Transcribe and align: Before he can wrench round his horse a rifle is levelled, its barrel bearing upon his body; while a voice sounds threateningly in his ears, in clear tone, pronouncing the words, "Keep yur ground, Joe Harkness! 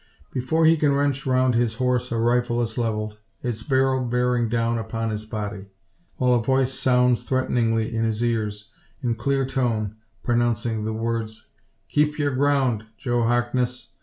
Before 0.33 0.65
he 0.65 0.77
can 0.77 0.93
wrench 0.95 1.27
round 1.27 1.53
his 1.53 1.75
horse 1.75 2.11
a 2.11 2.17
rifle 2.17 2.59
is 2.63 2.75
levelled, 2.75 3.19
its 3.43 3.61
barrel 3.61 4.03
bearing 4.03 4.51
upon 4.51 5.11
his 5.11 5.25
body; 5.27 5.67
while 6.15 6.33
a 6.33 6.41
voice 6.43 6.73
sounds 6.73 7.21
threateningly 7.21 7.95
in 7.95 8.03
his 8.03 8.23
ears, 8.23 8.71
in 9.03 9.13
clear 9.13 9.45
tone, 9.45 9.97
pronouncing 10.23 10.85
the 10.85 10.91
words, 10.93 11.49
"Keep 11.87 12.17
yur 12.17 12.33
ground, 12.33 12.87
Joe 12.97 13.21
Harkness! 13.21 13.93